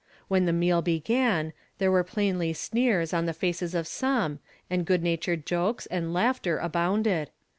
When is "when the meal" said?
0.27-0.81